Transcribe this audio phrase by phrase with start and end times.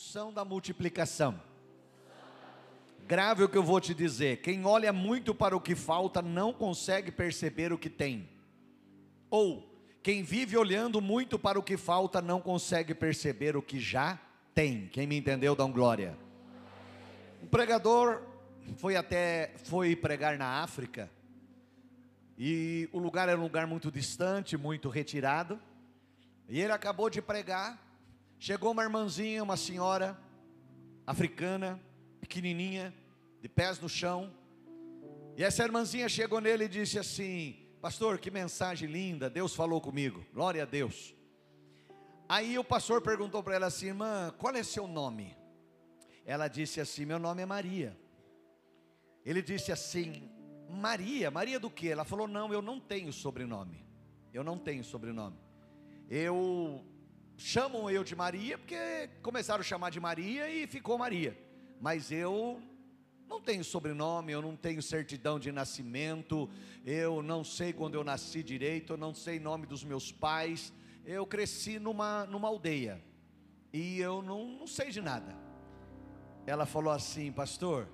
[0.00, 1.38] Unção da multiplicação.
[3.06, 4.40] Grave o que eu vou te dizer.
[4.40, 8.26] Quem olha muito para o que falta não consegue perceber o que tem.
[9.28, 9.70] Ou
[10.02, 14.18] quem vive olhando muito para o que falta não consegue perceber o que já
[14.54, 14.88] tem.
[14.88, 16.16] Quem me entendeu, dá um glória.
[17.42, 18.22] Um pregador
[18.78, 21.10] foi até foi pregar na África.
[22.38, 25.60] E o lugar era um lugar muito distante, muito retirado.
[26.48, 27.89] E ele acabou de pregar.
[28.42, 30.18] Chegou uma irmãzinha, uma senhora
[31.06, 31.78] africana,
[32.22, 32.94] pequenininha,
[33.38, 34.32] de pés no chão.
[35.36, 40.24] E essa irmãzinha chegou nele e disse assim: Pastor, que mensagem linda, Deus falou comigo,
[40.32, 41.14] glória a Deus.
[42.26, 45.36] Aí o pastor perguntou para ela assim: Irmã, qual é seu nome?
[46.24, 47.94] Ela disse assim: Meu nome é Maria.
[49.22, 50.30] Ele disse assim:
[50.66, 51.90] Maria, Maria do que?
[51.90, 53.84] Ela falou: Não, eu não tenho sobrenome.
[54.32, 55.36] Eu não tenho sobrenome.
[56.08, 56.82] Eu
[57.40, 61.36] chamam eu de Maria porque começaram a chamar de Maria e ficou Maria.
[61.80, 62.62] Mas eu
[63.26, 66.50] não tenho sobrenome, eu não tenho certidão de nascimento,
[66.84, 70.72] eu não sei quando eu nasci direito, eu não sei nome dos meus pais.
[71.04, 73.02] Eu cresci numa, numa aldeia
[73.72, 75.34] e eu não, não sei de nada.
[76.46, 77.88] Ela falou assim, pastor,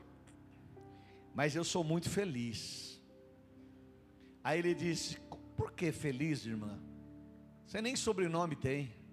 [1.34, 3.00] mas eu sou muito feliz.
[4.42, 5.18] Aí ele disse:
[5.56, 6.80] Por que feliz, irmã?
[7.64, 9.05] Você nem sobrenome tem.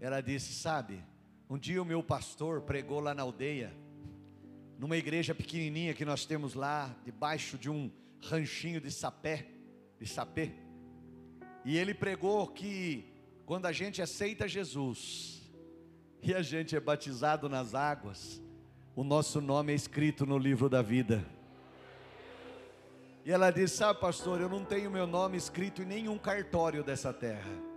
[0.00, 1.02] Ela disse: Sabe,
[1.48, 3.72] um dia o meu pastor pregou lá na aldeia
[4.78, 7.90] numa igreja pequenininha que nós temos lá, debaixo de um
[8.22, 9.46] ranchinho de sapé,
[9.98, 10.52] de sapé.
[11.64, 13.12] E ele pregou que
[13.44, 15.42] quando a gente aceita Jesus
[16.22, 18.40] e a gente é batizado nas águas,
[18.94, 21.26] o nosso nome é escrito no livro da vida.
[23.24, 27.12] E ela disse: Sabe, pastor, eu não tenho meu nome escrito em nenhum cartório dessa
[27.12, 27.67] terra.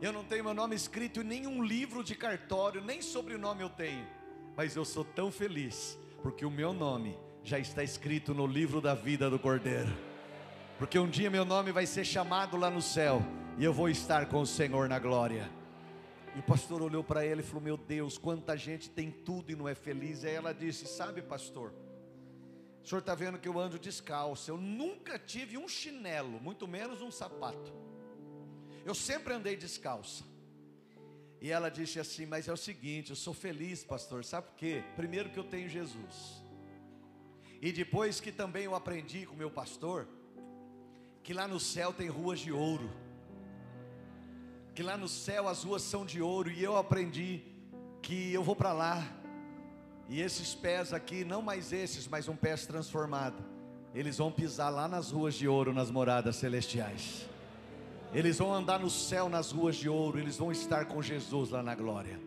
[0.00, 4.16] Eu não tenho meu nome escrito em nenhum livro de cartório, nem sobrenome eu tenho
[4.56, 8.94] mas eu sou tão feliz, porque o meu nome já está escrito no livro da
[8.94, 9.92] vida do Cordeiro.
[10.78, 13.22] Porque um dia meu nome vai ser chamado lá no céu
[13.58, 15.50] e eu vou estar com o Senhor na glória.
[16.34, 19.56] E o pastor olhou para ele e falou: Meu Deus, quanta gente tem tudo e
[19.56, 20.22] não é feliz.
[20.22, 21.72] E aí ela disse: Sabe, pastor,
[22.82, 24.50] o senhor está vendo que eu ando descalço.
[24.50, 27.72] Eu nunca tive um chinelo, muito menos um sapato.
[28.86, 30.22] Eu sempre andei descalça.
[31.40, 34.84] E ela disse assim: Mas é o seguinte, eu sou feliz, pastor, sabe por quê?
[34.94, 36.40] Primeiro que eu tenho Jesus,
[37.60, 40.06] e depois que também eu aprendi com meu pastor,
[41.24, 42.88] que lá no céu tem ruas de ouro,
[44.72, 47.42] que lá no céu as ruas são de ouro, e eu aprendi
[48.00, 49.04] que eu vou para lá,
[50.08, 53.44] e esses pés aqui, não mais esses, mas um pés transformado,
[53.92, 57.35] eles vão pisar lá nas ruas de ouro, nas moradas celestiais.
[58.16, 61.62] Eles vão andar no céu nas ruas de ouro, eles vão estar com Jesus lá
[61.62, 62.18] na glória.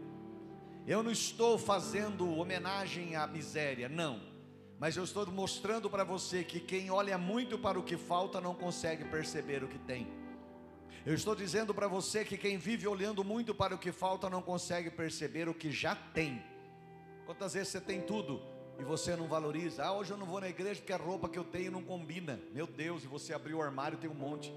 [0.86, 4.22] Eu não estou fazendo homenagem à miséria, não.
[4.78, 8.54] Mas eu estou mostrando para você que quem olha muito para o que falta não
[8.54, 10.08] consegue perceber o que tem.
[11.04, 14.44] Eu estou dizendo para você que quem vive olhando muito para o que falta não
[14.44, 16.40] consegue perceber o que já tem.
[17.26, 18.40] Quantas vezes você tem tudo
[18.78, 19.86] e você não valoriza?
[19.86, 22.40] Ah, hoje eu não vou na igreja porque a roupa que eu tenho não combina.
[22.54, 24.54] Meu Deus, e você abriu o armário e tem um monte.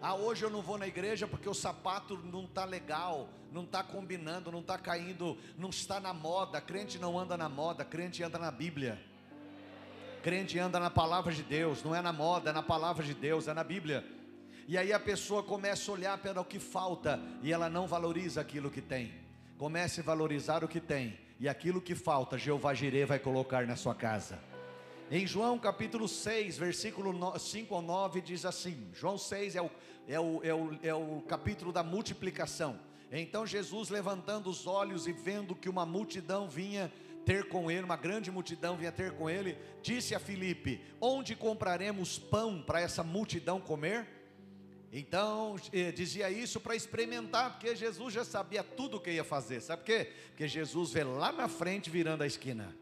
[0.00, 3.82] Ah, hoje eu não vou na igreja porque o sapato não está legal, não está
[3.82, 6.60] combinando, não está caindo, não está na moda.
[6.60, 9.00] Crente não anda na moda, crente anda na Bíblia.
[10.22, 13.48] Crente anda na palavra de Deus, não é na moda, é na palavra de Deus,
[13.48, 14.04] é na Bíblia.
[14.68, 18.40] E aí a pessoa começa a olhar para o que falta e ela não valoriza
[18.40, 19.12] aquilo que tem.
[19.58, 23.76] Comece a valorizar o que tem, e aquilo que falta, Jeová Jireh vai colocar na
[23.76, 24.51] sua casa.
[25.10, 29.70] Em João capítulo 6, versículo 5 ao 9, diz assim: João 6 é o,
[30.08, 32.78] é, o, é, o, é o capítulo da multiplicação.
[33.10, 36.90] Então Jesus, levantando os olhos e vendo que uma multidão vinha
[37.26, 42.18] ter com ele, uma grande multidão vinha ter com ele, disse a Filipe: Onde compraremos
[42.18, 44.08] pão para essa multidão comer?
[44.90, 49.60] Então eh, dizia isso para experimentar, porque Jesus já sabia tudo o que ia fazer.
[49.60, 50.12] Sabe por quê?
[50.28, 52.74] Porque Jesus vê lá na frente virando a esquina.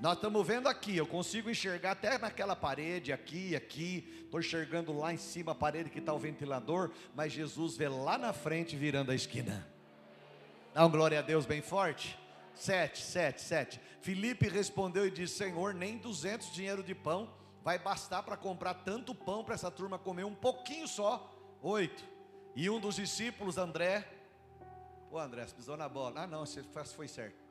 [0.00, 5.12] Nós estamos vendo aqui, eu consigo enxergar até naquela parede, aqui, aqui, estou enxergando lá
[5.12, 9.12] em cima a parede que está o ventilador, mas Jesus vê lá na frente virando
[9.12, 9.68] a esquina.
[10.72, 12.18] Dá um glória a Deus bem forte.
[12.54, 13.80] Sete, sete, sete.
[14.00, 17.30] Felipe respondeu e disse: Senhor, nem 200 dinheiro de pão
[17.62, 21.30] vai bastar para comprar tanto pão para essa turma comer, um pouquinho só.
[21.62, 22.02] Oito.
[22.56, 24.06] E um dos discípulos, André,
[25.10, 26.22] Pô, André, pisou na bola.
[26.22, 26.62] Ah, não, você
[26.94, 27.49] foi certo.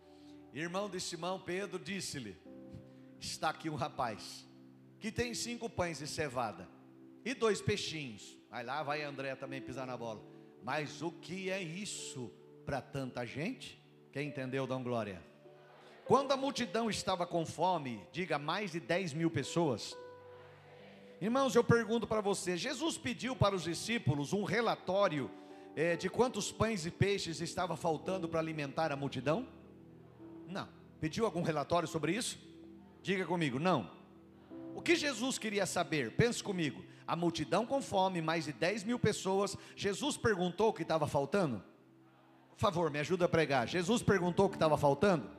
[0.54, 2.36] Irmão de Simão, Pedro disse-lhe:
[3.20, 4.48] Está aqui um rapaz
[5.00, 6.68] que tem cinco pães de cevada
[7.24, 8.38] e dois peixinhos.
[8.50, 10.22] Vai lá, vai André também pisar na bola.
[10.64, 12.32] Mas o que é isso
[12.66, 13.80] para tanta gente?
[14.12, 15.24] Quem entendeu, dão glória.
[16.06, 19.96] Quando a multidão estava com fome, diga mais de 10 mil pessoas.
[21.22, 25.30] Irmãos, eu pergunto para você: Jesus pediu para os discípulos um relatório
[25.76, 29.48] é, de quantos pães e peixes estava faltando para alimentar a multidão?
[30.50, 30.68] Não.
[31.00, 32.38] Pediu algum relatório sobre isso?
[33.02, 33.90] Diga comigo, não.
[34.76, 36.16] O que Jesus queria saber?
[36.16, 36.84] Pense comigo.
[37.08, 39.56] A multidão com fome, mais de 10 mil pessoas.
[39.76, 41.64] Jesus perguntou o que estava faltando?
[42.52, 43.68] Por favor, me ajuda a pregar.
[43.68, 45.30] Jesus perguntou o que estava faltando?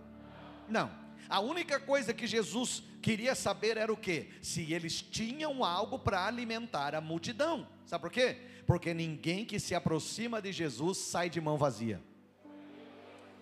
[0.68, 0.90] Não.
[1.28, 4.30] A única coisa que Jesus queria saber era o que?
[4.42, 7.68] Se eles tinham algo para alimentar a multidão.
[7.84, 8.36] Sabe por quê?
[8.66, 12.02] Porque ninguém que se aproxima de Jesus sai de mão vazia.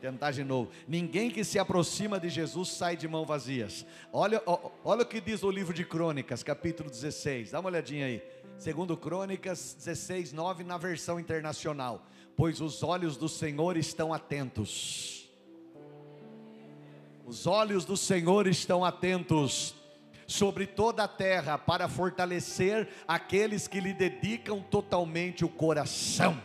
[0.01, 0.71] Tentar de novo.
[0.87, 3.85] Ninguém que se aproxima de Jesus sai de mão vazias.
[4.13, 4.41] Olha,
[4.85, 7.51] olha o que diz o livro de Crônicas, capítulo 16.
[7.51, 8.23] Dá uma olhadinha aí.
[8.59, 12.07] Segundo Crônicas 16, 9, na versão internacional.
[12.37, 15.19] Pois os olhos do Senhor estão atentos
[17.29, 19.75] os olhos do Senhor estão atentos
[20.27, 26.41] sobre toda a terra para fortalecer aqueles que lhe dedicam totalmente o coração.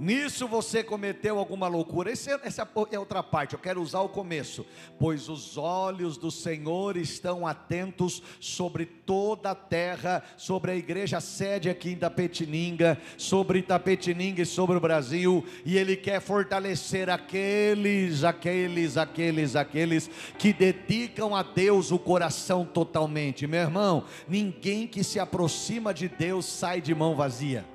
[0.00, 2.10] Nisso você cometeu alguma loucura.
[2.10, 4.64] Essa, é, essa é outra parte, eu quero usar o começo.
[4.98, 11.68] Pois os olhos do Senhor estão atentos sobre toda a terra, sobre a igreja sede
[11.68, 18.96] aqui em Tapetininga, sobre Itapetininga e sobre o Brasil, e Ele quer fortalecer aqueles, aqueles,
[18.96, 23.46] aqueles, aqueles que dedicam a Deus o coração totalmente.
[23.46, 27.66] Meu irmão, ninguém que se aproxima de Deus sai de mão vazia.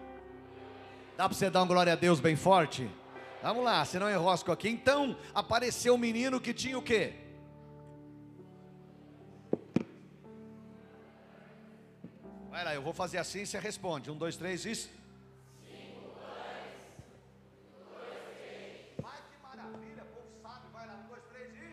[1.18, 2.90] Dá para você dar uma glória a Deus bem forte?
[3.42, 4.68] Vamos lá, senão eu enrosco aqui.
[4.68, 7.14] Então apareceu um menino que tinha o quê?
[12.50, 14.12] Vai lá, eu vou fazer assim e você responde.
[14.12, 14.90] Um, dois, três, isso.
[15.66, 16.20] Cinco
[17.90, 18.96] dois peixes.
[19.02, 20.68] Vai que maravilha, povo sabe.
[20.74, 21.72] Vai lá, um, dois, três e.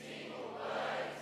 [0.00, 1.18] Cinco pães,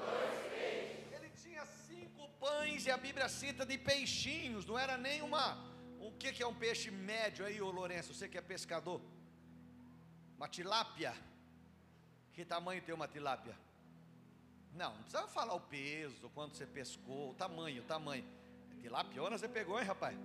[0.00, 1.12] dois peixes.
[1.12, 5.22] Ele tinha cinco pães e a Bíblia cita de peixinhos, não era nem
[6.30, 8.14] o que, é um peixe médio aí, ô Lourenço?
[8.14, 9.00] Você que é pescador?
[10.36, 11.14] Uma tilápia?
[12.32, 13.56] Que tamanho tem uma tilápia?
[14.72, 18.24] Não, não precisa falar o peso, quanto você pescou, o tamanho, o tamanho.
[18.80, 20.18] Tilapiona você pegou, hein, rapaz?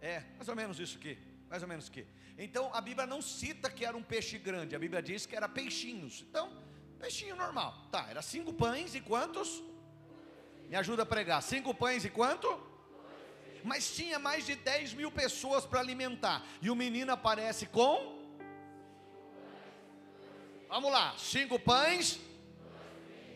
[0.00, 1.16] É, mais ou menos isso aqui.
[1.48, 2.06] Mais ou menos que.
[2.36, 5.48] Então a Bíblia não cita que era um peixe grande, a Bíblia diz que era
[5.48, 6.24] peixinhos.
[6.28, 6.52] Então,
[6.98, 7.86] peixinho normal.
[7.90, 9.62] Tá, era cinco pães e quantos?
[10.68, 11.42] Me ajuda a pregar.
[11.42, 12.48] Cinco pães e quanto?
[13.68, 16.44] Mas tinha mais de 10 mil pessoas para alimentar.
[16.62, 18.18] E o menino aparece com.
[20.68, 22.18] Vamos lá, cinco pães.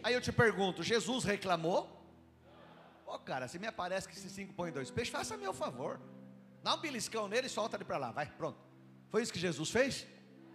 [0.02, 1.80] Aí eu te pergunto: Jesus reclamou?
[3.06, 5.52] Ô oh, cara, se me aparece que esses cinco pães e dois peixes, faça meu
[5.52, 6.00] favor.
[6.62, 8.58] Dá um beliscão nele e solta ele para lá, vai, pronto.
[9.10, 10.06] Foi isso que Jesus fez?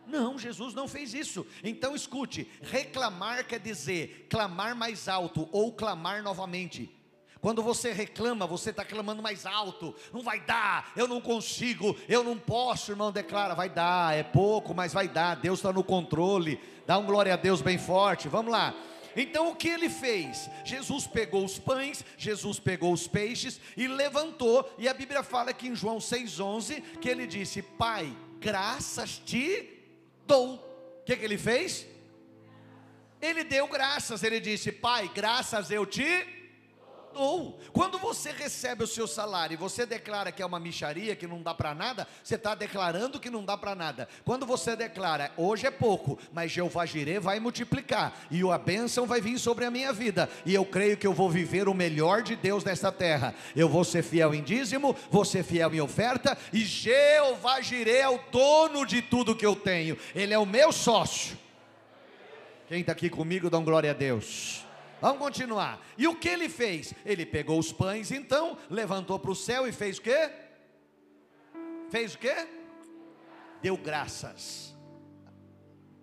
[0.07, 1.45] Não, Jesus não fez isso.
[1.63, 6.96] Então escute: reclamar quer dizer clamar mais alto ou clamar novamente.
[7.41, 9.95] Quando você reclama, você está clamando mais alto.
[10.11, 13.11] Não vai dar, eu não consigo, eu não posso, irmão.
[13.11, 15.35] Declara, vai dar, é pouco, mas vai dar.
[15.35, 16.59] Deus está no controle.
[16.85, 18.27] Dá um glória a Deus bem forte.
[18.27, 18.73] Vamos lá.
[19.15, 20.47] Então o que ele fez?
[20.63, 24.71] Jesus pegou os pães, Jesus pegou os peixes e levantou.
[24.77, 29.69] E a Bíblia fala que em João 6,11 que ele disse: Pai, graças te
[30.27, 30.55] dou.
[31.01, 31.87] O que, que ele fez?
[33.19, 36.36] Ele deu graças, ele disse: Pai, graças eu te
[37.17, 41.27] ou, quando você recebe o seu salário e você declara que é uma micharia, que
[41.27, 44.07] não dá para nada, você está declarando que não dá para nada.
[44.23, 49.19] Quando você declara, hoje é pouco, mas Jeová Jireh vai multiplicar, e a bênção vai
[49.19, 52.35] vir sobre a minha vida, e eu creio que eu vou viver o melhor de
[52.35, 53.33] Deus nesta terra.
[53.55, 58.09] Eu vou ser fiel em dízimo, vou ser fiel em oferta, e Jeová Jireh é
[58.09, 61.37] o dono de tudo que eu tenho, Ele é o meu sócio.
[62.67, 64.66] Quem está aqui comigo, um glória a Deus.
[64.99, 65.79] Vamos continuar.
[65.97, 66.93] E o que ele fez?
[67.05, 70.31] Ele pegou os pães, então, levantou para o céu e fez o quê?
[71.89, 72.47] Fez o quê?
[73.61, 74.75] Deu graças.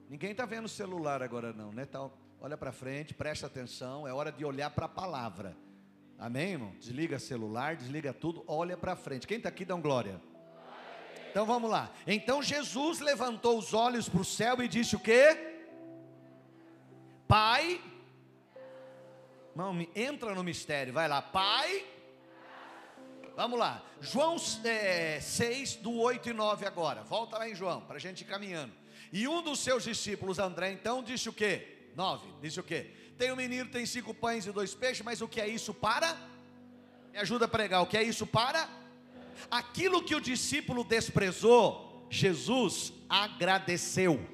[0.08, 1.84] Ninguém está vendo o celular agora, não, né?
[1.84, 2.08] Tá,
[2.40, 4.06] olha para frente, presta atenção.
[4.06, 5.56] É hora de olhar para a palavra.
[6.18, 6.72] Amém, irmão?
[6.78, 9.26] Desliga celular, desliga tudo, olha para frente.
[9.26, 10.20] Quem está aqui, dá um glória.
[11.30, 11.90] Então vamos lá.
[12.06, 15.36] Então Jesus levantou os olhos para o céu e disse o quê?
[17.26, 17.80] Pai,
[19.54, 21.86] não, entra no mistério, vai lá, Pai.
[23.36, 27.02] Vamos lá, João é, 6, do 8 e 9 agora.
[27.02, 28.72] Volta lá em João, para a gente ir caminhando.
[29.12, 31.90] E um dos seus discípulos, André, então, disse o quê?
[31.96, 32.90] 9, disse o quê?
[33.18, 36.16] Tem um menino, tem cinco pães e dois peixes, mas o que é isso para?
[37.12, 38.68] Me ajuda a pregar, o que é isso para?
[39.50, 44.33] Aquilo que o discípulo desprezou, Jesus agradeceu.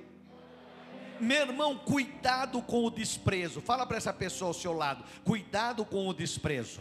[1.20, 3.60] Meu irmão, cuidado com o desprezo.
[3.60, 6.80] Fala para essa pessoa ao seu lado: cuidado com o desprezo.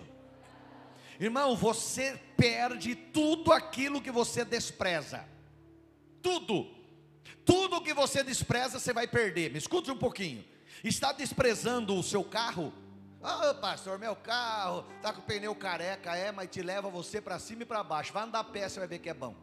[1.20, 5.26] Irmão, você perde tudo aquilo que você despreza.
[6.22, 6.68] Tudo.
[7.44, 9.52] Tudo que você despreza, você vai perder.
[9.52, 10.46] Me escute um pouquinho.
[10.84, 12.74] Está desprezando o seu carro?
[13.22, 17.20] Ah, oh, pastor, meu carro está com o pneu careca, é, mas te leva você
[17.20, 18.14] para cima e para baixo.
[18.14, 19.36] Vai andar pé, você vai ver que é bom.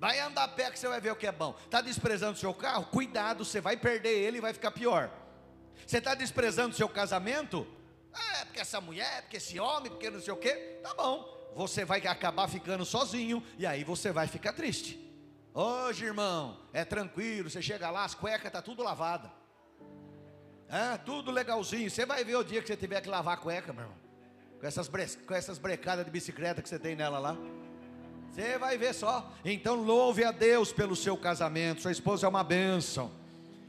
[0.00, 1.54] Vai andar a pé que você vai ver o que é bom.
[1.62, 2.86] Está desprezando o seu carro?
[2.86, 5.10] Cuidado, você vai perder ele e vai ficar pior.
[5.86, 7.66] Você está desprezando o seu casamento?
[8.14, 10.78] É, porque essa mulher, porque esse homem, porque não sei o quê.
[10.82, 11.52] Tá bom.
[11.54, 14.98] Você vai acabar ficando sozinho e aí você vai ficar triste.
[15.52, 17.50] Hoje, irmão, é tranquilo.
[17.50, 19.30] Você chega lá, as cuecas tá tudo lavada.
[20.66, 21.90] É, tudo legalzinho.
[21.90, 23.98] Você vai ver o dia que você tiver que lavar a cueca, meu irmão.
[24.58, 25.06] Com essas, bre...
[25.26, 27.36] com essas brecadas de bicicleta que você tem nela lá.
[28.30, 29.32] Você vai ver só.
[29.44, 31.82] Então louve a Deus pelo seu casamento.
[31.82, 33.10] Sua esposa é uma bênção.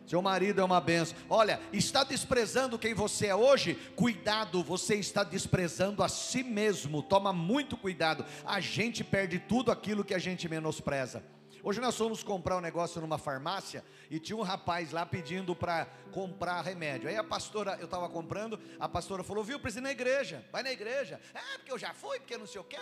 [0.05, 1.17] Seu marido é uma benção.
[1.29, 3.75] Olha, está desprezando quem você é hoje?
[3.95, 7.01] Cuidado, você está desprezando a si mesmo.
[7.01, 8.25] Toma muito cuidado.
[8.45, 11.23] A gente perde tudo aquilo que a gente menospreza.
[11.63, 15.85] Hoje nós fomos comprar um negócio numa farmácia e tinha um rapaz lá pedindo para
[16.11, 17.07] comprar remédio.
[17.07, 20.63] Aí a pastora, eu estava comprando, a pastora falou: Viu, precisa ir na igreja, vai
[20.63, 21.21] na igreja.
[21.35, 22.77] Ah, porque eu já fui, porque não sei o quê.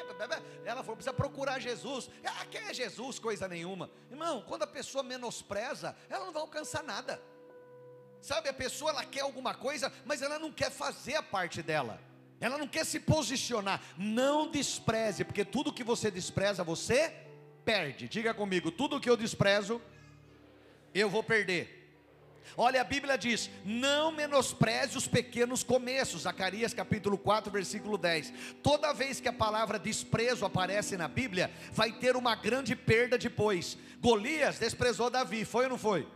[0.63, 2.09] Ela falou: precisa procurar Jesus.
[2.23, 3.19] Ah, quem é Jesus?
[3.19, 3.89] Coisa nenhuma.
[4.09, 7.21] Irmão, quando a pessoa menospreza, ela não vai alcançar nada.
[8.21, 11.99] Sabe, a pessoa ela quer alguma coisa, mas ela não quer fazer a parte dela.
[12.39, 13.81] Ela não quer se posicionar.
[13.97, 17.28] Não despreze, porque tudo que você despreza, você
[17.69, 18.07] perde.
[18.07, 19.79] Diga comigo: tudo que eu desprezo,
[20.93, 21.75] eu vou perder.
[22.57, 26.23] Olha, a Bíblia diz: não menospreze os pequenos começos.
[26.23, 28.33] Zacarias capítulo 4, versículo 10.
[28.63, 33.77] Toda vez que a palavra desprezo aparece na Bíblia, vai ter uma grande perda depois.
[34.01, 36.07] Golias desprezou Davi, foi ou não foi?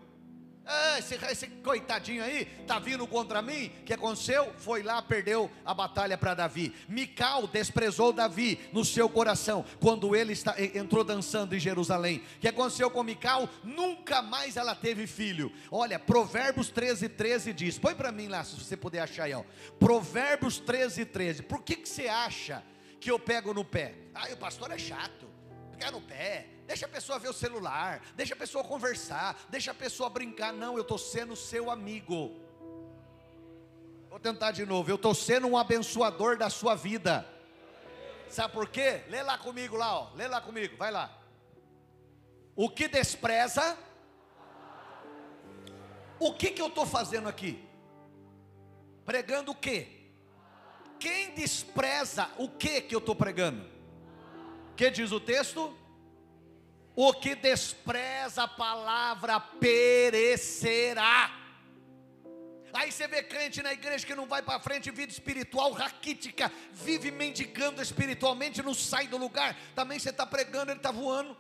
[0.65, 3.67] Ah, esse, esse, coitadinho aí está vindo contra mim.
[3.81, 4.53] O que aconteceu?
[4.57, 6.73] Foi lá, perdeu a batalha para Davi.
[6.87, 12.23] Mical desprezou Davi no seu coração quando ele está, entrou dançando em Jerusalém.
[12.37, 13.49] O que aconteceu com Mical?
[13.61, 15.51] Nunca mais ela teve filho.
[15.69, 19.33] Olha, Provérbios 13, 13 diz: põe para mim lá, se você puder achar aí.
[19.33, 19.43] Ó.
[19.77, 21.43] Provérbios 13, 13.
[21.43, 22.63] Por que, que você acha
[23.01, 23.95] que eu pego no pé?
[24.15, 25.27] Ah, o pastor é chato.
[25.71, 29.73] Pegar no pé Deixa a pessoa ver o celular, deixa a pessoa conversar, deixa a
[29.73, 30.53] pessoa brincar.
[30.53, 32.39] Não, eu estou sendo seu amigo.
[34.09, 34.89] Vou tentar de novo.
[34.89, 37.27] Eu estou sendo um abençoador da sua vida.
[38.29, 39.03] Sabe por quê?
[39.09, 40.13] Lê lá comigo lá, ó.
[40.13, 41.11] Lê lá comigo, vai lá.
[42.55, 43.77] O que despreza?
[46.19, 47.67] O que que eu estou fazendo aqui?
[49.03, 49.87] Pregando o quê?
[50.99, 53.67] Quem despreza o que que eu estou pregando?
[54.71, 55.75] O que diz o texto?
[56.95, 61.39] O que despreza a palavra perecerá.
[62.73, 67.11] Aí você vê crente na igreja que não vai para frente, vida espiritual raquítica, vive
[67.11, 69.55] mendigando espiritualmente, não sai do lugar.
[69.75, 71.37] Também você está pregando, ele está voando,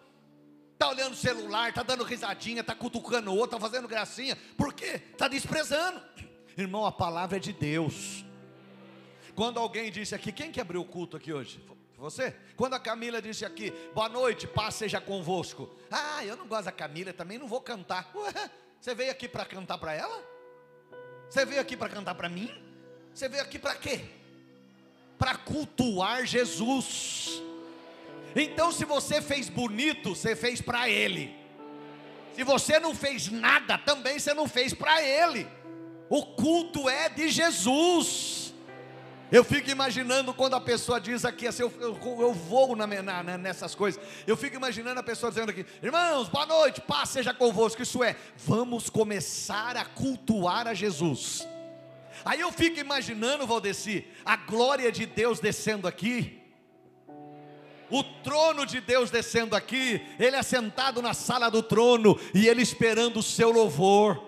[0.73, 4.37] está olhando o celular, está dando risadinha, está cutucando o outro, está fazendo gracinha.
[4.55, 5.01] Por quê?
[5.11, 6.01] Está desprezando.
[6.55, 8.23] Irmão, a palavra é de Deus.
[9.33, 11.59] Quando alguém disse aqui, quem que abriu o culto aqui hoje?
[12.03, 12.35] Você?
[12.57, 15.73] Quando a Camila disse aqui, boa noite, paz seja convosco.
[15.89, 18.11] Ah, eu não gosto da Camila, também não vou cantar.
[18.13, 20.21] Ué, você veio aqui para cantar para ela?
[21.29, 22.53] Você veio aqui para cantar para mim?
[23.13, 24.01] Você veio aqui para quê?
[25.17, 27.41] Para cultuar Jesus.
[28.35, 31.33] Então, se você fez bonito, você fez para Ele.
[32.35, 35.47] Se você não fez nada, também você não fez para Ele.
[36.09, 38.42] O culto é de Jesus.
[39.33, 43.35] Eu fico imaginando quando a pessoa diz aqui, assim, eu, eu, eu vou na, na,
[43.35, 43.99] nessas coisas.
[44.27, 47.81] Eu fico imaginando a pessoa dizendo aqui: Irmãos, boa noite, paz seja convosco.
[47.81, 51.47] Isso é, vamos começar a cultuar a Jesus.
[52.23, 56.39] Aí eu fico imaginando, Valdeci, a glória de Deus descendo aqui.
[57.89, 63.17] O trono de Deus descendo aqui, Ele assentado na sala do trono e Ele esperando
[63.17, 64.23] o seu louvor,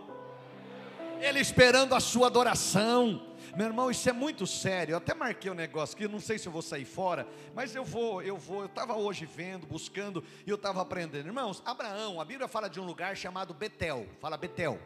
[1.22, 3.35] Ele esperando a sua adoração.
[3.56, 4.94] Meu irmão, isso é muito sério.
[4.94, 7.86] Eu até marquei um negócio aqui, não sei se eu vou sair fora, mas eu
[7.86, 8.62] vou, eu vou.
[8.62, 11.26] Eu estava hoje vendo, buscando e eu estava aprendendo.
[11.26, 14.06] Irmãos, Abraão, a Bíblia fala de um lugar chamado Betel.
[14.20, 14.78] Fala Betel.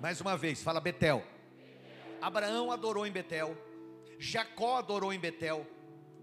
[0.00, 1.22] Mais uma vez, fala Betel.
[2.22, 3.54] Abraão adorou em Betel.
[4.18, 5.66] Jacó adorou em Betel.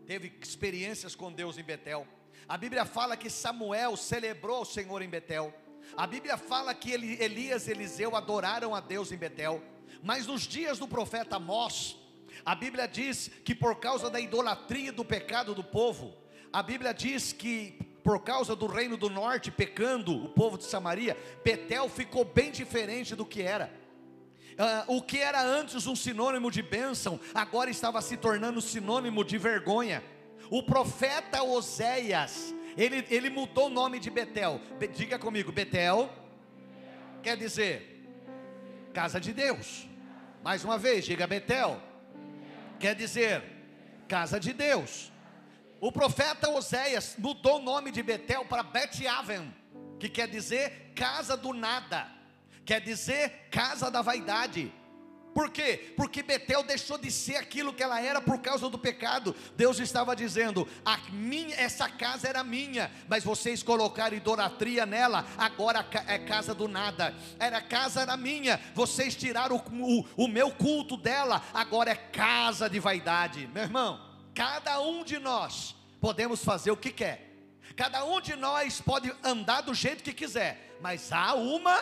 [0.08, 2.08] Teve experiências com Deus em Betel.
[2.48, 5.54] A Bíblia fala que Samuel celebrou o Senhor em Betel.
[5.96, 9.62] A Bíblia fala que Elias e Eliseu adoraram a Deus em Betel.
[10.02, 11.98] Mas nos dias do profeta Amós,
[12.46, 16.14] a Bíblia diz que por causa da idolatria e do pecado do povo,
[16.52, 21.18] a Bíblia diz que por causa do reino do norte pecando, o povo de Samaria,
[21.44, 23.74] Betel ficou bem diferente do que era.
[24.56, 29.38] Uh, o que era antes um sinônimo de bênção, agora estava se tornando sinônimo de
[29.38, 30.02] vergonha.
[30.50, 34.62] O profeta Oséias, ele, ele mudou o nome de Betel.
[34.80, 36.10] Be, diga comigo, Betel
[37.22, 38.08] quer dizer
[38.94, 39.88] casa de Deus.
[40.44, 41.82] Mais uma vez, diga Betel
[42.80, 43.44] quer dizer
[44.08, 45.12] casa de Deus.
[45.80, 49.54] O profeta Oséias mudou o nome de Betel para Bet-Aven,
[50.00, 52.08] que quer dizer casa do nada,
[52.66, 54.72] quer dizer casa da vaidade.
[55.36, 55.94] Por quê?
[55.98, 59.36] Porque Betel deixou de ser aquilo que ela era por causa do pecado.
[59.58, 60.66] Deus estava dizendo:
[61.12, 67.14] minha, essa casa era minha, mas vocês colocaram idolatria nela, agora é casa do nada.
[67.38, 72.70] Era casa era minha, vocês tiraram o, o, o meu culto dela, agora é casa
[72.70, 73.46] de vaidade.
[73.54, 74.00] Meu irmão,
[74.34, 77.30] cada um de nós podemos fazer o que quer.
[77.76, 81.78] Cada um de nós pode andar do jeito que quiser, mas há uma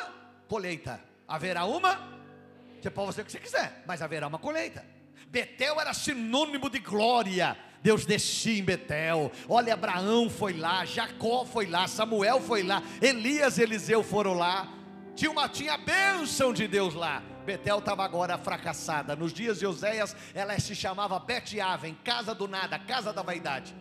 [0.48, 1.00] colheita.
[1.28, 2.13] Haverá uma
[2.84, 4.86] você pode fazer o que você quiser, mas haverá uma colheita.
[5.28, 7.58] Betel era sinônimo de glória.
[7.82, 9.32] Deus descia em Betel.
[9.48, 14.72] Olha, Abraão foi lá, Jacó foi lá, Samuel foi lá, Elias e Eliseu foram lá.
[15.16, 17.22] Tinha, uma, tinha a bênção de Deus lá.
[17.46, 19.16] Betel estava agora fracassada.
[19.16, 23.76] Nos dias de Oséias, ela se chamava Bet-Aven, casa do nada, casa da vaidade.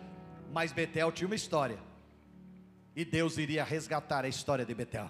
[0.51, 1.79] Mas Betel tinha uma história.
[2.95, 5.09] E Deus iria resgatar a história de Betel.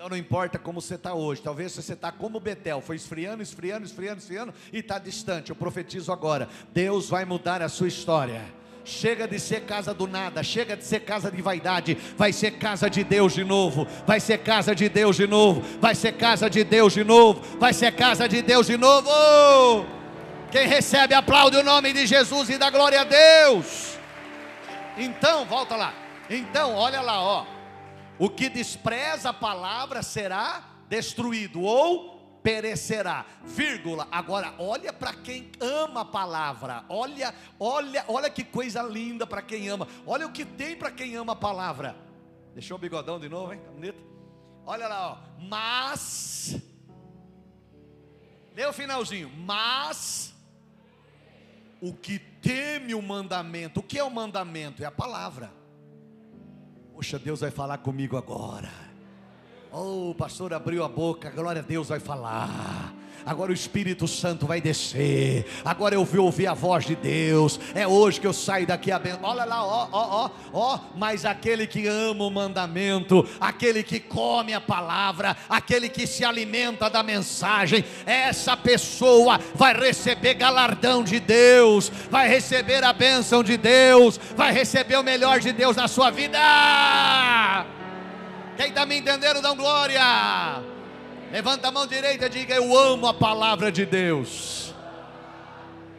[0.00, 3.84] Então não importa como você está hoje, talvez você está como Betel, foi esfriando, esfriando,
[3.84, 5.50] esfriando, esfriando e está distante.
[5.50, 8.42] Eu profetizo agora: Deus vai mudar a sua história.
[8.82, 12.88] Chega de ser casa do nada, chega de ser casa de vaidade, vai ser casa
[12.88, 16.64] de Deus de novo, vai ser casa de Deus de novo, vai ser casa de
[16.64, 19.84] Deus de novo, vai ser casa de Deus de novo.
[20.50, 23.98] Quem recebe, aplaude o nome de Jesus e dá glória a Deus.
[24.96, 25.92] Então, volta lá.
[26.30, 27.59] Então, olha lá, ó.
[28.20, 33.26] O que despreza a palavra será destruído ou perecerá.
[33.42, 34.06] Vírgula.
[34.12, 36.84] Agora, olha para quem ama a palavra.
[36.88, 39.88] Olha, olha, olha que coisa linda para quem ama.
[40.06, 41.96] Olha o que tem para quem ama a palavra.
[42.54, 43.60] Deixou o bigodão de novo, hein?
[43.74, 43.98] Bonito.
[44.64, 45.18] Olha lá, ó.
[45.40, 46.60] Mas
[48.54, 49.30] Lê o finalzinho.
[49.30, 50.34] Mas
[51.80, 54.82] o que teme o mandamento, o que é o mandamento?
[54.82, 55.50] É a palavra.
[57.00, 58.68] Poxa, Deus vai falar comigo agora.
[59.72, 62.92] Oh, o pastor abriu a boca, glória a Deus vai falar.
[63.24, 65.46] Agora o Espírito Santo vai descer.
[65.64, 67.60] Agora eu vou ouvir a voz de Deus.
[67.74, 70.78] É hoje que eu saio daqui a Olha lá, ó, ó, ó, ó.
[70.96, 76.88] Mas aquele que ama o mandamento, aquele que come a palavra, aquele que se alimenta
[76.88, 84.18] da mensagem, essa pessoa vai receber galardão de Deus, vai receber a bênção de Deus,
[84.36, 86.38] vai receber o melhor de Deus na sua vida.
[88.56, 90.69] Quem está me entendendo, dá glória.
[91.30, 94.74] Levanta a mão direita e diga: Eu amo a palavra de Deus.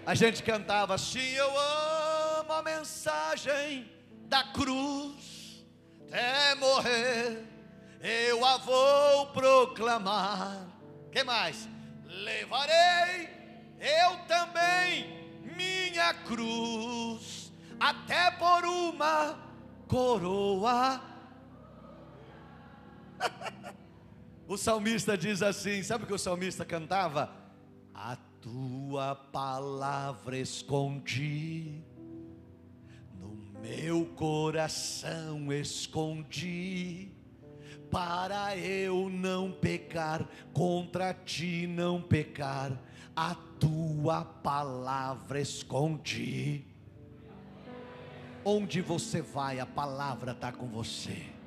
[0.05, 1.49] A gente cantava assim: Eu
[2.39, 3.89] amo a mensagem
[4.27, 5.65] da cruz,
[6.07, 7.45] até morrer,
[8.01, 10.67] eu a vou proclamar.
[11.11, 11.67] Que mais?
[12.05, 13.41] Levarei
[13.81, 15.09] eu também
[15.55, 19.39] minha cruz, até por uma
[19.87, 21.01] coroa.
[24.51, 27.33] O salmista diz assim: sabe o que o salmista cantava?
[27.93, 31.81] A tua palavra escondi,
[33.17, 37.13] no meu coração escondi,
[37.89, 42.77] para eu não pecar, contra ti não pecar,
[43.15, 46.65] a tua palavra escondi.
[48.43, 51.39] Onde você vai, a palavra está com você.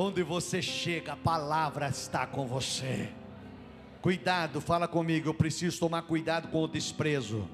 [0.00, 3.08] Onde você chega, a palavra está com você.
[4.00, 7.48] Cuidado, fala comigo, eu preciso tomar cuidado com o desprezo.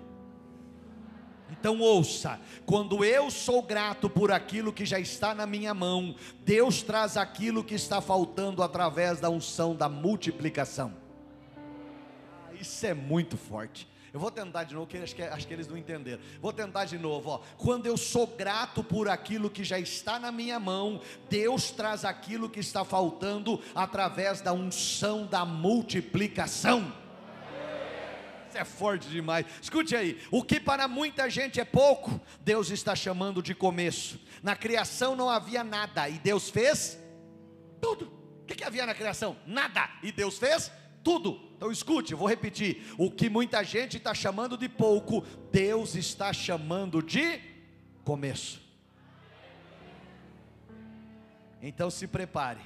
[1.50, 6.82] Então ouça, quando eu sou grato por aquilo que já está na minha mão, Deus
[6.82, 10.92] traz aquilo que está faltando através da unção da multiplicação.
[12.46, 13.88] Ah, isso é muito forte.
[14.14, 16.22] Eu vou tentar de novo, que acho, que acho que eles não entenderam.
[16.40, 17.30] Vou tentar de novo.
[17.30, 17.38] Ó.
[17.58, 22.48] Quando eu sou grato por aquilo que já está na minha mão, Deus traz aquilo
[22.48, 26.94] que está faltando através da unção da multiplicação.
[28.48, 29.46] Isso é forte demais.
[29.60, 34.20] Escute aí: o que para muita gente é pouco, Deus está chamando de começo.
[34.44, 36.96] Na criação não havia nada e Deus fez
[37.80, 38.12] tudo.
[38.42, 39.36] O que, que havia na criação?
[39.44, 40.70] Nada e Deus fez
[41.04, 41.38] tudo.
[41.56, 47.02] Então escute, vou repetir: o que muita gente está chamando de pouco, Deus está chamando
[47.02, 47.38] de
[48.02, 48.60] começo.
[51.62, 52.60] Então se prepare,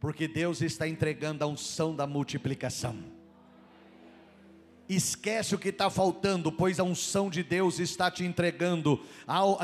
[0.00, 2.96] porque Deus está entregando a unção da multiplicação.
[4.88, 9.58] Esquece o que está faltando, pois a unção de Deus está te entregando, ao,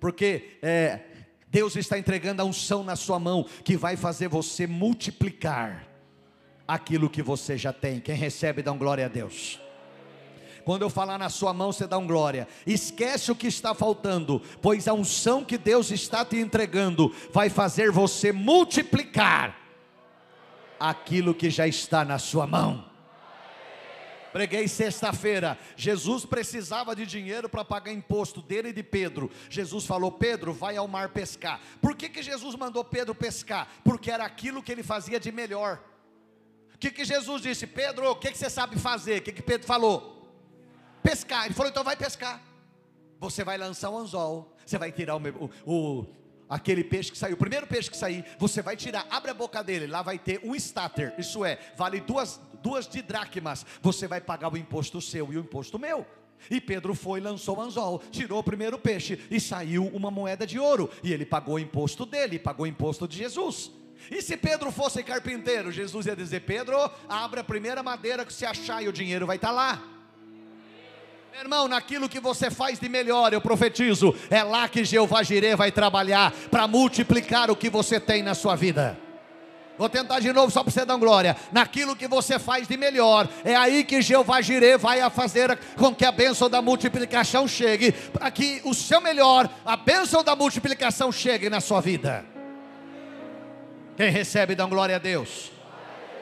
[0.00, 1.00] porque é,
[1.48, 5.87] Deus está entregando a unção na sua mão, que vai fazer você multiplicar
[6.68, 7.98] aquilo que você já tem.
[7.98, 9.58] Quem recebe, dá um glória a Deus.
[10.64, 12.46] Quando eu falar na sua mão, você dá um glória.
[12.66, 17.90] Esquece o que está faltando, pois a unção que Deus está te entregando vai fazer
[17.90, 19.56] você multiplicar
[20.78, 22.84] aquilo que já está na sua mão.
[24.30, 25.58] Preguei sexta-feira.
[25.74, 29.30] Jesus precisava de dinheiro para pagar imposto dele e de Pedro.
[29.48, 31.60] Jesus falou: Pedro, vai ao mar pescar.
[31.80, 33.66] Por que, que Jesus mandou Pedro pescar?
[33.82, 35.80] Porque era aquilo que ele fazia de melhor.
[36.78, 37.66] O que, que Jesus disse?
[37.66, 39.18] Pedro, o que, que você sabe fazer?
[39.18, 40.18] O que, que Pedro falou?
[41.08, 41.46] pescar.
[41.46, 42.42] Ele falou: então vai pescar.
[43.18, 46.06] Você vai lançar um anzol, você vai tirar o, o,
[46.48, 49.60] aquele peixe que saiu, o primeiro peixe que sair, você vai tirar, abre a boca
[49.64, 53.66] dele, lá vai ter um starter, isso é, vale duas, duas de dracmas.
[53.82, 56.06] Você vai pagar o imposto seu e o imposto meu.
[56.48, 60.60] E Pedro foi, lançou o anzol, tirou o primeiro peixe e saiu uma moeda de
[60.60, 60.88] ouro.
[61.02, 63.72] E ele pagou o imposto dele, pagou o imposto de Jesus.
[64.10, 68.46] E se Pedro fosse carpinteiro, Jesus ia dizer: Pedro, abre a primeira madeira que se
[68.46, 69.82] achar e o dinheiro vai estar lá.
[71.32, 75.54] Meu irmão, naquilo que você faz de melhor, eu profetizo, é lá que Jeová Jireh
[75.54, 78.98] vai trabalhar para multiplicar o que você tem na sua vida.
[79.78, 81.36] Vou tentar de novo só para você dar glória.
[81.52, 86.04] Naquilo que você faz de melhor, é aí que Jeová Jireh vai fazer com que
[86.04, 91.48] a bênção da multiplicação chegue, para que o seu melhor, a bênção da multiplicação chegue
[91.48, 92.37] na sua vida.
[93.98, 95.50] Quem recebe, dá glória a Deus.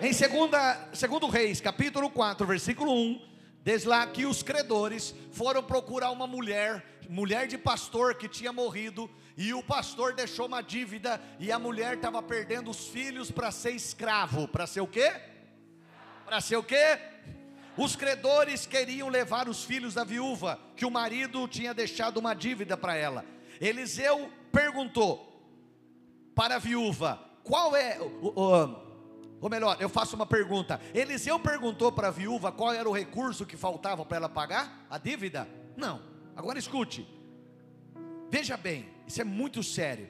[0.01, 3.21] Em segunda, segundo Reis, capítulo 4, versículo 1,
[3.62, 9.11] Desde lá que os credores foram procurar uma mulher, mulher de pastor que tinha morrido,
[9.37, 13.73] e o pastor deixou uma dívida, e a mulher estava perdendo os filhos para ser
[13.73, 14.49] escravo.
[14.49, 15.12] Para ser o quê?
[16.25, 16.99] Para ser o quê?
[17.77, 22.75] Os credores queriam levar os filhos da viúva, que o marido tinha deixado uma dívida
[22.75, 23.23] para ela.
[23.61, 25.47] Eliseu perguntou
[26.35, 28.87] para a viúva: qual é o, o
[29.41, 33.47] ou melhor, eu faço uma pergunta: Eliseu perguntou para a viúva qual era o recurso
[33.47, 35.49] que faltava para ela pagar a dívida?
[35.77, 36.01] Não.
[36.35, 37.07] Agora escute.
[38.31, 40.09] Veja bem, isso é muito sério.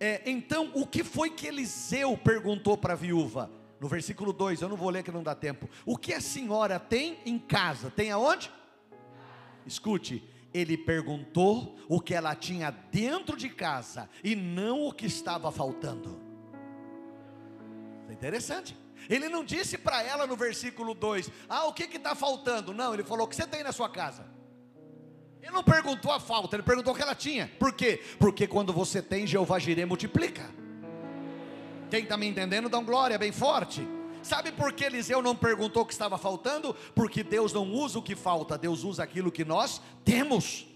[0.00, 3.50] É, então, o que foi que Eliseu perguntou para a viúva?
[3.80, 5.68] No versículo 2, eu não vou ler que não dá tempo.
[5.84, 7.90] O que a senhora tem em casa?
[7.90, 8.50] Tem aonde?
[9.66, 10.22] Escute,
[10.52, 16.27] ele perguntou o que ela tinha dentro de casa e não o que estava faltando.
[18.18, 18.76] Interessante.
[19.08, 22.74] Ele não disse para ela no versículo 2: Ah, o que está faltando?
[22.74, 24.26] Não, ele falou: O que você tem na sua casa?
[25.40, 27.50] Ele não perguntou a falta, ele perguntou o que ela tinha.
[27.58, 28.02] Por quê?
[28.18, 30.50] Porque quando você tem, Jeová Jireh multiplica.
[31.88, 33.86] Quem está me entendendo, dá um glória bem forte.
[34.22, 36.74] Sabe por que Eliseu não perguntou o que estava faltando?
[36.94, 40.66] Porque Deus não usa o que falta, Deus usa aquilo que nós temos.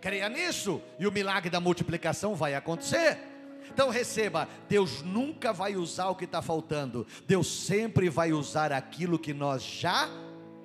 [0.00, 3.18] Creia nisso, e o milagre da multiplicação vai acontecer.
[3.72, 9.18] Então receba: Deus nunca vai usar o que está faltando, Deus sempre vai usar aquilo
[9.18, 10.08] que nós já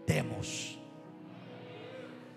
[0.06, 0.78] temos.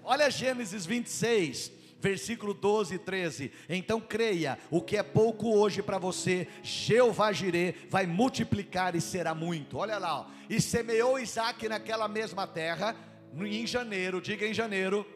[0.02, 3.52] Olha Gênesis 26, versículo 12 e 13.
[3.68, 9.34] Então creia: o que é pouco hoje para você, Jeová Jireh vai multiplicar e será
[9.34, 9.78] muito.
[9.78, 10.26] Olha lá, ó.
[10.48, 12.94] e semeou Isaac naquela mesma terra,
[13.34, 15.06] em janeiro, diga em janeiro,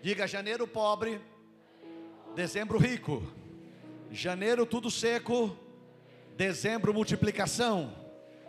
[0.00, 1.20] diga janeiro pobre,
[2.36, 3.22] dezembro rico.
[4.16, 5.54] Janeiro tudo seco,
[6.38, 7.94] dezembro multiplicação.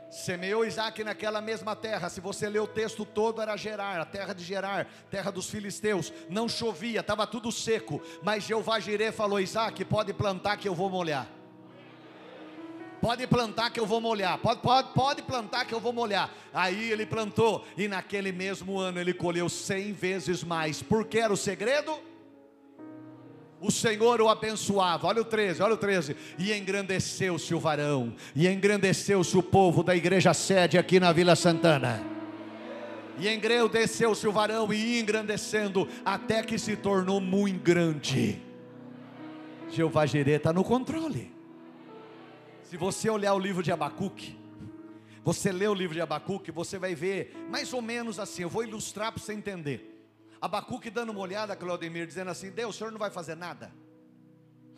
[0.10, 2.08] Semeou Isaac naquela mesma terra.
[2.08, 6.14] Se você ler o texto todo, era Gerar, a terra de Gerar, terra dos filisteus.
[6.30, 8.02] Não chovia, estava tudo seco.
[8.24, 11.28] Mas Jeová Jireh falou: Isaac, pode plantar que eu vou molhar.
[13.02, 14.38] Pode plantar que eu vou molhar.
[14.38, 16.34] Pode, pode, pode plantar que eu vou molhar.
[16.54, 20.82] Aí ele plantou, e naquele mesmo ano ele colheu cem vezes mais.
[20.82, 22.00] Por que era o segredo?
[23.60, 25.08] O Senhor o abençoava.
[25.08, 26.16] Olha o 13, olha o 13.
[26.38, 32.04] E engrandeceu-se o varão, e engrandeceu-se o povo da igreja sede aqui na Vila Santana.
[33.20, 38.42] E engrandeceu-se o varão e engrandecendo, até que se tornou muito grande.
[39.70, 41.32] Jeová Jireh está no controle.
[42.64, 44.38] Se você olhar o livro de Abacuque,
[45.24, 48.44] você lê o livro de Abacuque, você vai ver mais ou menos assim.
[48.44, 49.97] Eu vou ilustrar para você entender.
[50.42, 53.72] Abacuque dando uma olhada, Claudemir, dizendo assim: Deus, o senhor não vai fazer nada.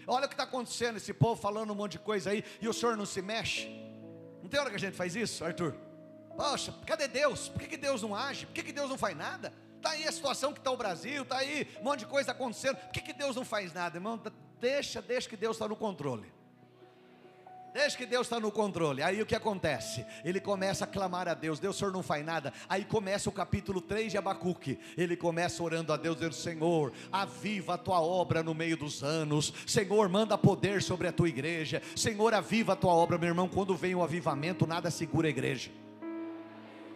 [0.07, 2.73] Olha o que está acontecendo, esse povo falando um monte de coisa aí, e o
[2.73, 3.67] senhor não se mexe.
[4.41, 5.75] Não tem hora que a gente faz isso, Arthur?
[6.35, 7.49] Poxa, cadê Deus?
[7.49, 8.45] Por que, que Deus não age?
[8.45, 9.53] Por que, que Deus não faz nada?
[9.75, 12.77] Está aí a situação que está o Brasil, está aí um monte de coisa acontecendo.
[12.77, 14.19] Por que, que Deus não faz nada, irmão?
[14.59, 16.31] Deixa, deixa que Deus está no controle.
[17.73, 19.03] Deixa que Deus está no controle.
[19.03, 20.05] Aí o que acontece?
[20.25, 21.59] Ele começa a clamar a Deus.
[21.59, 22.51] Deus, o Senhor não faz nada.
[22.67, 24.79] Aí começa o capítulo 3 de Abacuque.
[24.97, 29.53] Ele começa orando a Deus, dizendo: Senhor, aviva a tua obra no meio dos anos.
[29.67, 31.81] Senhor, manda poder sobre a tua igreja.
[31.95, 33.47] Senhor, aviva a tua obra, meu irmão.
[33.47, 35.69] Quando vem o avivamento, nada segura a igreja.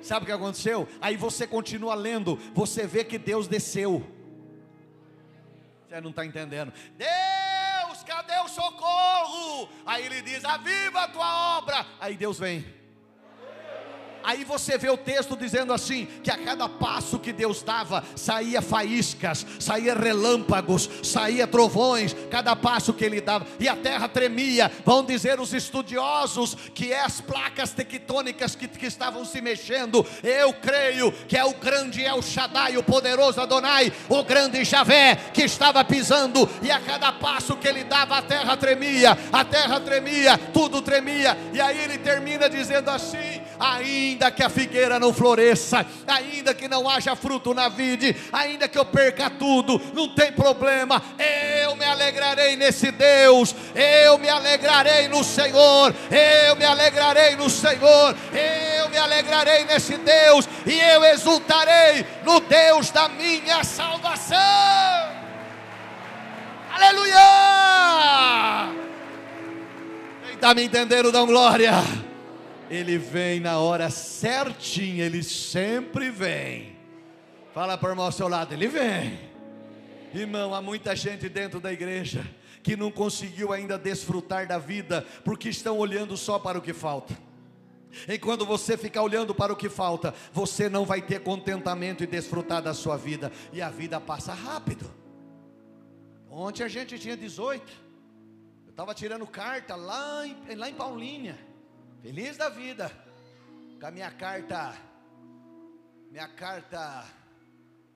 [0.01, 0.87] Sabe o que aconteceu?
[0.99, 4.05] Aí você continua lendo, você vê que Deus desceu.
[5.87, 6.73] Você não está entendendo.
[6.97, 7.32] Deus,
[8.13, 9.69] cadê o socorro?
[9.85, 11.85] Aí ele diz: Aviva a tua obra.
[11.99, 12.82] Aí Deus vem.
[14.23, 18.61] Aí você vê o texto dizendo assim: que a cada passo que Deus dava, saía
[18.61, 24.71] faíscas, saía relâmpagos, saía trovões, cada passo que ele dava, e a terra tremia.
[24.85, 30.05] Vão dizer os estudiosos que é as placas tectônicas que, que estavam se mexendo.
[30.23, 35.43] Eu creio que é o grande El Shaddai, o poderoso Adonai, o grande Javé, que
[35.43, 40.37] estava pisando, e a cada passo que ele dava, a terra tremia, a terra tremia,
[40.37, 45.85] tudo tremia, e aí ele termina dizendo assim: ainda ainda que a figueira não floresça,
[46.07, 51.01] ainda que não haja fruto na vide, ainda que eu perca tudo, não tem problema,
[51.61, 55.93] eu me alegrarei nesse Deus, eu me alegrarei no Senhor,
[56.47, 58.15] eu me alegrarei no Senhor,
[58.79, 64.37] eu me alegrarei nesse Deus, e eu exultarei no Deus da minha salvação.
[66.71, 67.13] Aleluia!
[70.23, 71.73] Quem está me entendendo, dão glória.
[72.73, 76.75] Ele vem na hora certinha, ele sempre vem.
[77.53, 79.19] Fala para o irmão ao seu lado, ele vem.
[80.11, 82.27] Irmão, há muita gente dentro da igreja
[82.63, 87.15] que não conseguiu ainda desfrutar da vida, porque estão olhando só para o que falta.
[88.07, 92.07] E quando você ficar olhando para o que falta, você não vai ter contentamento e
[92.07, 94.89] desfrutar da sua vida, e a vida passa rápido.
[96.27, 97.71] Ontem a gente tinha 18,
[98.65, 101.52] eu estava tirando carta lá em, lá em Paulínia.
[102.03, 102.91] Feliz da vida.
[103.79, 104.75] Com a minha carta.
[106.11, 107.05] Minha carta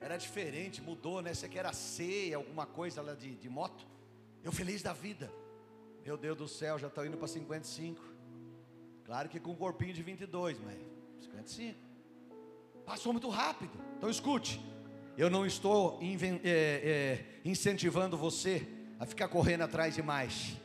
[0.00, 1.32] era diferente, mudou, né?
[1.32, 3.86] Essa aqui era C, alguma coisa lá de, de moto.
[4.42, 5.30] Eu feliz da vida.
[6.02, 8.02] Meu Deus do céu, já estou indo para 55.
[9.04, 10.78] Claro que com um corpinho de 22, mas
[11.20, 11.78] 55.
[12.86, 13.78] Passou muito rápido.
[13.98, 14.58] Então escute.
[15.18, 18.66] Eu não estou é, é, incentivando você
[18.98, 20.56] a ficar correndo atrás de mais.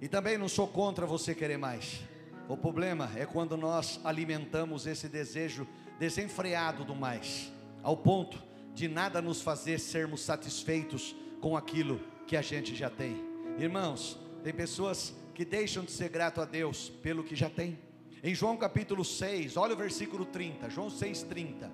[0.00, 2.09] E também não sou contra você querer mais.
[2.50, 5.68] O problema é quando nós alimentamos esse desejo
[6.00, 8.42] desenfreado do mais, ao ponto
[8.74, 13.24] de nada nos fazer sermos satisfeitos com aquilo que a gente já tem.
[13.56, 17.78] Irmãos, tem pessoas que deixam de ser grato a Deus pelo que já tem.
[18.20, 21.70] Em João capítulo 6, olha o versículo 30, João 6:30.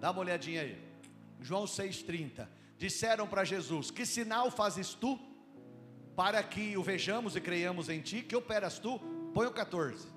[0.00, 0.76] Dá uma olhadinha aí.
[1.40, 2.48] João 6:30.
[2.76, 5.20] Disseram para Jesus: "Que sinal fazes tu
[6.16, 8.22] para que o vejamos e creiamos em ti?
[8.22, 8.98] Que operas tu?"
[9.32, 10.15] Põe o 14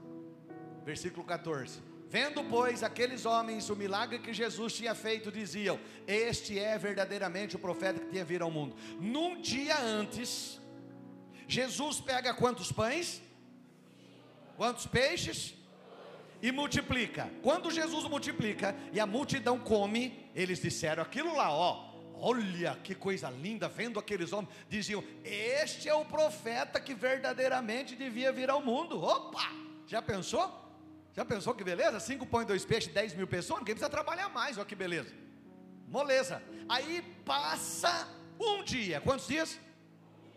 [0.89, 1.80] versículo 14.
[2.10, 7.60] Vendo, pois, aqueles homens o milagre que Jesus tinha feito, diziam: Este é verdadeiramente o
[7.60, 8.75] profeta que tinha vindo ao mundo.
[8.99, 10.60] Num dia antes,
[11.47, 13.21] Jesus pega quantos pães?
[14.58, 15.54] Quantos peixes?
[16.41, 17.30] E multiplica.
[17.43, 21.89] Quando Jesus multiplica e a multidão come, eles disseram aquilo lá, ó.
[22.21, 28.32] Olha que coisa linda, vendo aqueles homens, diziam: Este é o profeta que verdadeiramente devia
[28.32, 28.99] vir ao mundo.
[28.99, 29.47] Opa!
[29.86, 30.68] Já pensou?
[31.19, 31.99] Já pensou que beleza?
[31.99, 35.13] Cinco pães, dois peixes, dez mil pessoas, ninguém precisa trabalhar mais, olha que beleza.
[35.86, 36.41] Moleza.
[36.69, 38.08] Aí passa
[38.39, 39.60] um dia, quantos dias?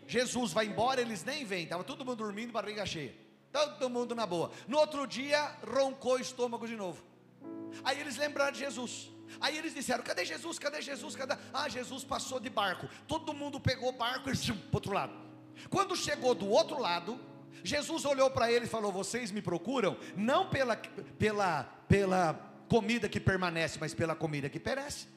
[0.05, 3.15] Jesus vai embora, eles nem vêm, estava todo mundo dormindo, barriga cheia.
[3.49, 4.51] Todo mundo na boa.
[4.67, 7.01] No outro dia, roncou o estômago de novo.
[7.81, 9.09] Aí eles lembraram de Jesus.
[9.39, 10.59] Aí eles disseram: Cadê Jesus?
[10.59, 11.15] Cadê Jesus?
[11.15, 11.37] Cadê?
[11.53, 12.89] Ah, Jesus passou de barco.
[13.07, 15.13] Todo mundo pegou o barco e para outro lado.
[15.69, 17.17] Quando chegou do outro lado,
[17.63, 22.33] Jesus olhou para ele e falou: Vocês me procuram não pela, pela, pela
[22.69, 25.07] comida que permanece, mas pela comida que perece.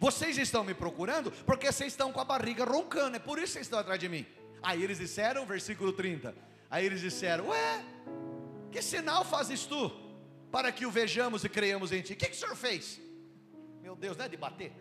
[0.00, 3.52] Vocês estão me procurando porque vocês estão com a barriga roncando, é por isso que
[3.52, 4.26] vocês estão atrás de mim.
[4.62, 6.34] Aí eles disseram, versículo 30.
[6.70, 7.84] Aí eles disseram: Ué,
[8.70, 9.90] que sinal fazes tu
[10.50, 12.12] para que o vejamos e creiamos em ti?
[12.14, 13.00] O que, que o senhor fez?
[13.80, 14.72] Meu Deus, não é de bater,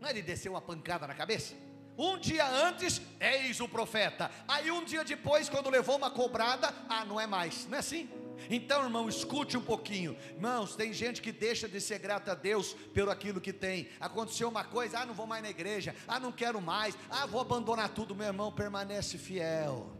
[0.00, 1.54] não é de descer uma pancada na cabeça?
[1.98, 4.30] Um dia antes, eis o profeta.
[4.46, 7.66] Aí um dia depois, quando levou uma cobrada, ah, não é mais.
[7.66, 8.08] Não é assim?
[8.48, 10.16] Então, irmão, escute um pouquinho.
[10.36, 13.88] Irmãos, tem gente que deixa de ser grata a Deus pelo aquilo que tem.
[13.98, 17.40] Aconteceu uma coisa, ah, não vou mais na igreja, ah, não quero mais, ah, vou
[17.40, 18.14] abandonar tudo.
[18.14, 19.90] Meu irmão, permanece fiel.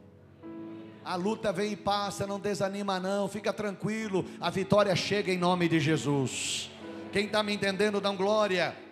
[1.04, 4.24] A luta vem e passa, não desanima não, fica tranquilo.
[4.40, 6.70] A vitória chega em nome de Jesus.
[7.12, 8.87] Quem está me entendendo, dá glória.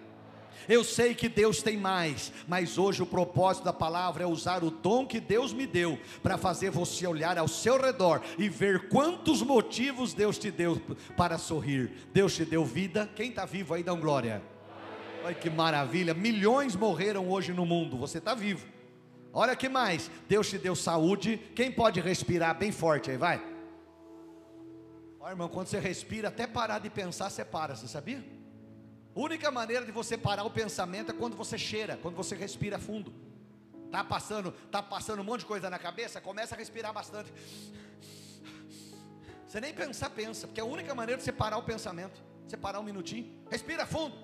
[0.68, 4.70] Eu sei que Deus tem mais, mas hoje o propósito da palavra é usar o
[4.70, 9.42] dom que Deus me deu para fazer você olhar ao seu redor e ver quantos
[9.42, 10.80] motivos Deus te deu
[11.16, 11.90] para sorrir.
[12.12, 13.08] Deus te deu vida.
[13.14, 14.42] Quem está vivo aí, dá um glória.
[15.24, 16.14] Olha que maravilha.
[16.14, 17.96] Milhões morreram hoje no mundo.
[17.96, 18.66] Você está vivo.
[19.32, 20.10] Olha que mais.
[20.28, 21.36] Deus te deu saúde.
[21.54, 23.42] Quem pode respirar bem forte aí, vai.
[25.20, 28.24] Olha, irmão, quando você respira, até parar de pensar, você para, você sabia?
[29.16, 33.14] Única maneira de você parar o pensamento é quando você cheira, quando você respira fundo.
[33.90, 37.32] Tá passando, tá passando um monte de coisa na cabeça, começa a respirar bastante.
[39.46, 42.22] Você nem pensar, pensa, porque é a única maneira de você parar o pensamento.
[42.46, 44.14] Você parar um minutinho, respira fundo.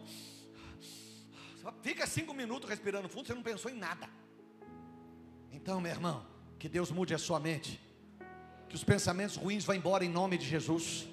[1.81, 4.07] Fica cinco minutos respirando fundo, você não pensou em nada.
[5.50, 6.26] Então, meu irmão,
[6.59, 7.81] que Deus mude a sua mente.
[8.68, 11.09] Que os pensamentos ruins vão embora em nome de Jesus.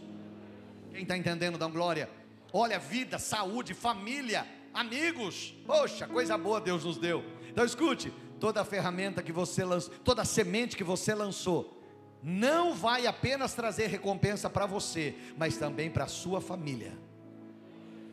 [0.92, 2.19] Quem está entendendo, dá glória.
[2.52, 5.54] Olha, vida, saúde, família, amigos.
[5.66, 7.24] Poxa, coisa boa Deus nos deu.
[7.50, 11.82] Então escute, toda ferramenta que você lançou, toda semente que você lançou,
[12.22, 16.98] não vai apenas trazer recompensa para você, mas também para a sua família.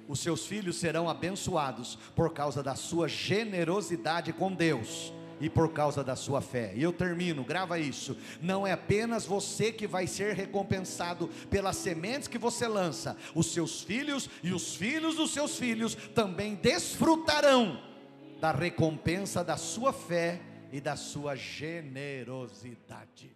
[0.09, 6.03] Os seus filhos serão abençoados por causa da sua generosidade com Deus e por causa
[6.03, 6.73] da sua fé.
[6.75, 8.17] E eu termino, grava isso.
[8.41, 13.83] Não é apenas você que vai ser recompensado pelas sementes que você lança, os seus
[13.83, 17.79] filhos e os filhos dos seus filhos também desfrutarão
[18.41, 20.41] da recompensa da sua fé
[20.73, 23.36] e da sua generosidade.